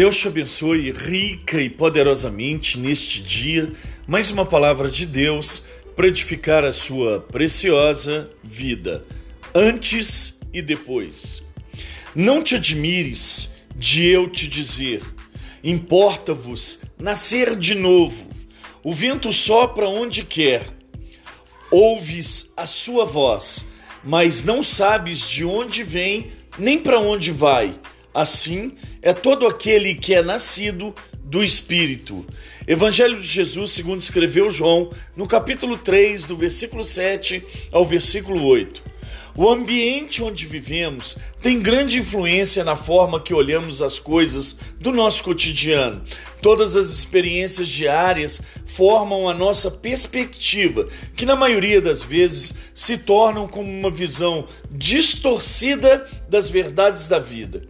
Deus 0.00 0.16
te 0.16 0.28
abençoe 0.28 0.92
rica 0.92 1.60
e 1.60 1.68
poderosamente 1.68 2.78
neste 2.78 3.22
dia. 3.22 3.70
Mais 4.06 4.30
uma 4.30 4.46
palavra 4.46 4.88
de 4.88 5.04
Deus 5.04 5.66
para 5.94 6.08
edificar 6.08 6.64
a 6.64 6.72
sua 6.72 7.20
preciosa 7.20 8.30
vida, 8.42 9.02
antes 9.54 10.40
e 10.54 10.62
depois. 10.62 11.42
Não 12.14 12.42
te 12.42 12.54
admires 12.54 13.52
de 13.76 14.06
eu 14.06 14.26
te 14.26 14.48
dizer: 14.48 15.02
importa-vos 15.62 16.80
nascer 16.98 17.54
de 17.54 17.74
novo. 17.74 18.26
O 18.82 18.94
vento 18.94 19.30
sopra 19.30 19.86
onde 19.86 20.24
quer. 20.24 20.62
Ouves 21.70 22.54
a 22.56 22.66
sua 22.66 23.04
voz, 23.04 23.66
mas 24.02 24.42
não 24.42 24.62
sabes 24.62 25.18
de 25.18 25.44
onde 25.44 25.84
vem 25.84 26.32
nem 26.58 26.78
para 26.78 26.98
onde 26.98 27.30
vai 27.30 27.78
Assim 28.12 28.76
é 29.00 29.12
todo 29.12 29.46
aquele 29.46 29.94
que 29.94 30.14
é 30.14 30.22
nascido 30.22 30.94
do 31.22 31.44
Espírito. 31.44 32.26
Evangelho 32.66 33.20
de 33.20 33.26
Jesus, 33.26 33.70
segundo 33.70 34.00
escreveu 34.00 34.50
João, 34.50 34.90
no 35.16 35.26
capítulo 35.26 35.78
3, 35.78 36.24
do 36.24 36.36
versículo 36.36 36.82
7 36.82 37.68
ao 37.70 37.84
versículo 37.84 38.44
8. 38.44 38.89
O 39.36 39.48
ambiente 39.48 40.22
onde 40.22 40.46
vivemos 40.46 41.16
tem 41.40 41.60
grande 41.60 41.98
influência 41.98 42.64
na 42.64 42.76
forma 42.76 43.20
que 43.20 43.32
olhamos 43.32 43.80
as 43.80 43.98
coisas 43.98 44.58
do 44.78 44.92
nosso 44.92 45.22
cotidiano. 45.22 46.02
Todas 46.42 46.74
as 46.74 46.90
experiências 46.90 47.68
diárias 47.68 48.42
formam 48.66 49.28
a 49.28 49.34
nossa 49.34 49.70
perspectiva, 49.70 50.88
que 51.16 51.26
na 51.26 51.36
maioria 51.36 51.80
das 51.80 52.02
vezes 52.02 52.54
se 52.74 52.98
tornam 52.98 53.46
como 53.46 53.70
uma 53.70 53.90
visão 53.90 54.46
distorcida 54.70 56.08
das 56.28 56.48
verdades 56.48 57.08
da 57.08 57.18
vida. 57.18 57.62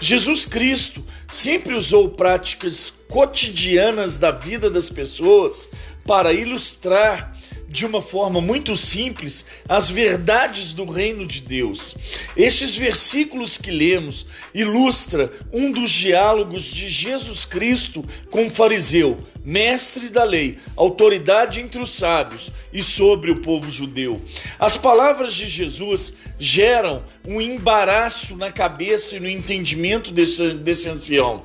Jesus 0.00 0.46
Cristo 0.46 1.04
sempre 1.28 1.74
usou 1.74 2.10
práticas 2.10 2.90
cotidianas 3.08 4.18
da 4.18 4.30
vida 4.30 4.70
das 4.70 4.88
pessoas 4.88 5.70
para 6.06 6.32
ilustrar 6.32 7.37
de 7.68 7.84
uma 7.84 8.00
forma 8.00 8.40
muito 8.40 8.76
simples 8.76 9.44
as 9.68 9.90
verdades 9.90 10.72
do 10.72 10.84
reino 10.84 11.26
de 11.26 11.42
Deus. 11.42 11.96
Estes 12.36 12.74
versículos 12.74 13.58
que 13.58 13.70
lemos 13.70 14.26
ilustra 14.54 15.30
um 15.52 15.70
dos 15.70 15.90
diálogos 15.90 16.64
de 16.64 16.88
Jesus 16.88 17.44
Cristo 17.44 18.04
com 18.30 18.46
o 18.46 18.50
fariseu, 18.50 19.18
mestre 19.44 20.08
da 20.08 20.24
lei, 20.24 20.58
autoridade 20.76 21.60
entre 21.60 21.80
os 21.80 21.90
sábios 21.90 22.50
e 22.72 22.82
sobre 22.82 23.30
o 23.30 23.42
povo 23.42 23.70
judeu. 23.70 24.20
As 24.58 24.76
palavras 24.76 25.34
de 25.34 25.46
Jesus 25.46 26.16
geram 26.38 27.02
um 27.26 27.40
embaraço 27.40 28.36
na 28.36 28.50
cabeça 28.50 29.16
e 29.16 29.20
no 29.20 29.28
entendimento 29.28 30.10
desse, 30.10 30.54
desse 30.54 30.88
ancião 30.88 31.44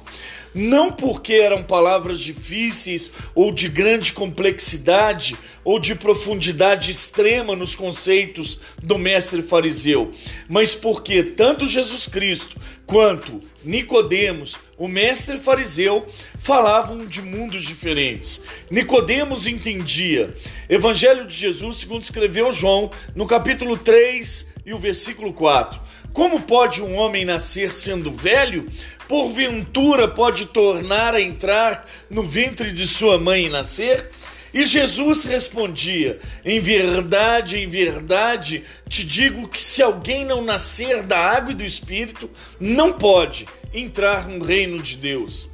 não 0.53 0.91
porque 0.91 1.33
eram 1.33 1.63
palavras 1.63 2.19
difíceis 2.19 3.13
ou 3.33 3.51
de 3.51 3.67
grande 3.69 4.13
complexidade 4.13 5.37
ou 5.63 5.79
de 5.79 5.95
profundidade 5.95 6.91
extrema 6.91 7.55
nos 7.55 7.75
conceitos 7.75 8.59
do 8.81 8.97
mestre 8.97 9.41
fariseu, 9.41 10.11
mas 10.47 10.75
porque 10.75 11.23
tanto 11.23 11.67
Jesus 11.67 12.07
Cristo 12.07 12.57
quanto 12.85 13.41
Nicodemos, 13.63 14.59
o 14.77 14.87
mestre 14.87 15.37
fariseu, 15.37 16.05
falavam 16.37 17.05
de 17.05 17.21
mundos 17.21 17.63
diferentes. 17.63 18.43
Nicodemos 18.69 19.47
entendia. 19.47 20.35
Evangelho 20.67 21.25
de 21.25 21.35
Jesus, 21.35 21.77
segundo 21.77 22.01
escreveu 22.01 22.51
João, 22.51 22.91
no 23.15 23.25
capítulo 23.25 23.77
3 23.77 24.53
e 24.65 24.73
o 24.73 24.77
versículo 24.77 25.33
4. 25.33 25.79
Como 26.13 26.43
pode 26.43 26.81
um 26.81 26.95
homem 26.95 27.25
nascer 27.25 27.73
sendo 27.73 28.11
velho? 28.11 28.69
porventura 29.07 30.07
pode 30.07 30.47
tornar 30.47 31.13
a 31.13 31.21
entrar 31.21 31.87
no 32.09 32.23
ventre 32.23 32.71
de 32.71 32.87
sua 32.87 33.19
mãe 33.19 33.45
e 33.45 33.49
nascer? 33.49 34.09
E 34.53 34.65
Jesus 34.65 35.25
respondia: 35.25 36.19
Em 36.45 36.59
verdade, 36.59 37.57
em 37.59 37.67
verdade, 37.67 38.63
te 38.87 39.05
digo 39.05 39.47
que 39.47 39.61
se 39.61 39.81
alguém 39.81 40.25
não 40.25 40.43
nascer 40.43 41.03
da 41.03 41.17
água 41.17 41.51
e 41.51 41.55
do 41.55 41.63
espírito, 41.63 42.29
não 42.59 42.93
pode 42.93 43.47
entrar 43.73 44.27
no 44.27 44.43
reino 44.43 44.81
de 44.81 44.95
Deus. 44.95 45.47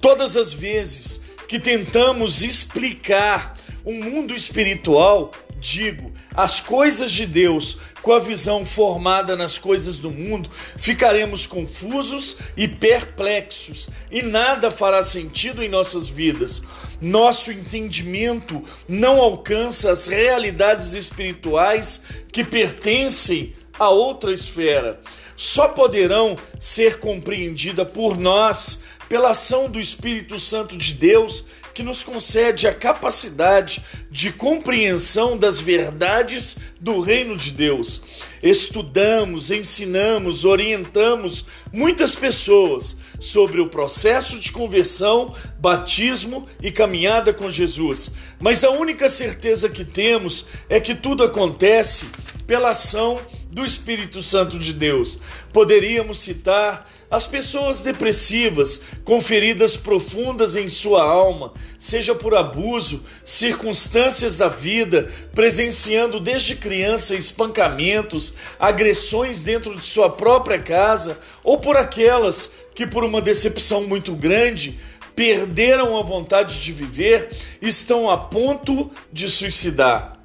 Todas 0.00 0.36
as 0.36 0.52
vezes 0.52 1.22
que 1.48 1.58
tentamos 1.58 2.42
explicar 2.42 3.56
o 3.84 3.92
mundo 3.92 4.34
espiritual, 4.34 5.32
digo, 5.58 6.12
as 6.34 6.60
coisas 6.60 7.10
de 7.12 7.26
Deus 7.26 7.78
com 8.02 8.12
a 8.12 8.18
visão 8.18 8.66
formada 8.66 9.36
nas 9.36 9.56
coisas 9.56 9.98
do 9.98 10.10
mundo, 10.10 10.50
ficaremos 10.76 11.46
confusos 11.46 12.38
e 12.56 12.66
perplexos 12.66 13.88
e 14.10 14.20
nada 14.20 14.70
fará 14.70 15.02
sentido 15.02 15.62
em 15.62 15.68
nossas 15.68 16.08
vidas. 16.08 16.62
Nosso 17.00 17.52
entendimento 17.52 18.62
não 18.88 19.20
alcança 19.20 19.92
as 19.92 20.08
realidades 20.08 20.92
espirituais 20.92 22.02
que 22.32 22.44
pertencem 22.44 23.54
a 23.78 23.88
outra 23.88 24.32
esfera. 24.32 25.00
Só 25.36 25.68
poderão 25.68 26.36
ser 26.60 26.98
compreendidas 26.98 27.90
por 27.90 28.18
nós 28.18 28.84
pela 29.08 29.30
ação 29.30 29.68
do 29.68 29.80
Espírito 29.80 30.38
Santo 30.38 30.76
de 30.76 30.94
Deus 30.94 31.44
que 31.74 31.82
nos 31.82 32.02
concede 32.02 32.66
a 32.66 32.74
capacidade 32.74 33.84
de 34.10 34.32
compreensão 34.32 35.36
das 35.36 35.60
verdades 35.60 36.58
do 36.80 37.00
reino 37.00 37.36
de 37.36 37.50
Deus. 37.50 38.02
Estudamos, 38.42 39.50
ensinamos, 39.50 40.44
orientamos 40.44 41.46
muitas 41.72 42.14
pessoas 42.14 42.96
sobre 43.20 43.60
o 43.60 43.68
processo 43.68 44.38
de 44.38 44.50
conversão, 44.50 45.34
batismo 45.58 46.48
e 46.60 46.72
caminhada 46.72 47.32
com 47.32 47.50
Jesus, 47.50 48.12
mas 48.40 48.64
a 48.64 48.70
única 48.70 49.08
certeza 49.08 49.68
que 49.68 49.84
temos 49.84 50.46
é 50.68 50.80
que 50.80 50.94
tudo 50.94 51.22
acontece 51.22 52.06
pela 52.46 52.70
ação 52.70 53.20
do 53.50 53.64
Espírito 53.64 54.22
Santo 54.22 54.58
de 54.58 54.72
Deus. 54.72 55.20
Poderíamos 55.52 56.18
citar 56.18 56.90
as 57.12 57.26
pessoas 57.26 57.82
depressivas, 57.82 58.80
com 59.04 59.20
feridas 59.20 59.76
profundas 59.76 60.56
em 60.56 60.70
sua 60.70 61.02
alma, 61.02 61.52
seja 61.78 62.14
por 62.14 62.34
abuso, 62.34 63.04
circunstâncias 63.22 64.38
da 64.38 64.48
vida, 64.48 65.12
presenciando 65.34 66.18
desde 66.18 66.56
criança 66.56 67.14
espancamentos, 67.14 68.32
agressões 68.58 69.42
dentro 69.42 69.76
de 69.76 69.84
sua 69.84 70.08
própria 70.08 70.58
casa, 70.58 71.18
ou 71.44 71.58
por 71.58 71.76
aquelas 71.76 72.54
que, 72.74 72.86
por 72.86 73.04
uma 73.04 73.20
decepção 73.20 73.82
muito 73.86 74.14
grande, 74.14 74.80
perderam 75.14 75.98
a 75.98 76.02
vontade 76.02 76.62
de 76.62 76.72
viver, 76.72 77.28
estão 77.60 78.08
a 78.08 78.16
ponto 78.16 78.90
de 79.12 79.28
suicidar. 79.28 80.18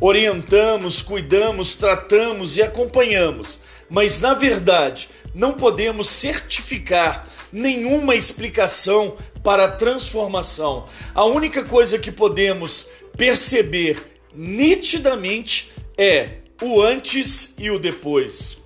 Orientamos, 0.00 1.00
cuidamos, 1.00 1.76
tratamos 1.76 2.56
e 2.56 2.62
acompanhamos, 2.62 3.62
mas 3.88 4.18
na 4.18 4.34
verdade 4.34 5.08
não 5.34 5.54
podemos 5.54 6.08
certificar 6.08 7.28
nenhuma 7.52 8.14
explicação 8.14 9.16
para 9.42 9.64
a 9.64 9.70
transformação. 9.70 10.86
A 11.14 11.24
única 11.24 11.64
coisa 11.64 11.98
que 11.98 12.12
podemos 12.12 12.88
perceber 13.16 14.02
nitidamente 14.34 15.72
é 15.96 16.38
o 16.62 16.80
antes 16.80 17.54
e 17.58 17.70
o 17.70 17.78
depois. 17.78 18.63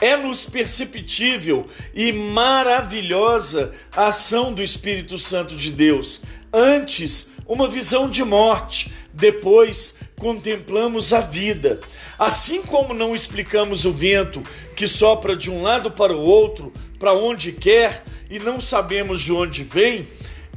É-nos 0.00 0.46
perceptível 0.46 1.68
e 1.94 2.12
maravilhosa 2.12 3.72
a 3.92 4.06
ação 4.06 4.52
do 4.52 4.62
Espírito 4.62 5.18
Santo 5.18 5.54
de 5.56 5.70
Deus. 5.70 6.24
Antes, 6.52 7.32
uma 7.46 7.68
visão 7.68 8.08
de 8.08 8.24
morte, 8.24 8.92
depois, 9.12 9.98
contemplamos 10.18 11.12
a 11.12 11.20
vida. 11.20 11.80
Assim 12.18 12.62
como 12.62 12.94
não 12.94 13.14
explicamos 13.14 13.84
o 13.84 13.92
vento 13.92 14.42
que 14.74 14.86
sopra 14.86 15.36
de 15.36 15.50
um 15.50 15.62
lado 15.62 15.90
para 15.90 16.14
o 16.14 16.20
outro, 16.20 16.72
para 16.98 17.12
onde 17.12 17.52
quer, 17.52 18.04
e 18.30 18.38
não 18.38 18.60
sabemos 18.60 19.20
de 19.20 19.32
onde 19.32 19.64
vem, 19.64 20.06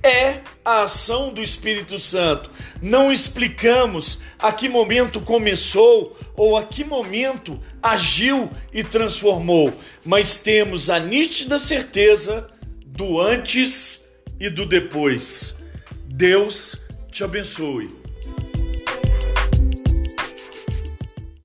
é 0.03 0.41
a 0.65 0.83
ação 0.83 1.33
do 1.33 1.41
Espírito 1.41 1.97
Santo. 1.97 2.51
Não 2.81 3.11
explicamos 3.11 4.21
a 4.37 4.51
que 4.51 4.67
momento 4.67 5.21
começou 5.21 6.17
ou 6.35 6.57
a 6.57 6.63
que 6.63 6.83
momento 6.83 7.59
agiu 7.81 8.51
e 8.73 8.83
transformou, 8.83 9.73
mas 10.05 10.37
temos 10.37 10.89
a 10.89 10.99
nítida 10.99 11.57
certeza 11.57 12.49
do 12.85 13.19
antes 13.19 14.09
e 14.39 14.49
do 14.49 14.65
depois. 14.65 15.63
Deus 16.05 16.85
te 17.09 17.23
abençoe. 17.23 18.02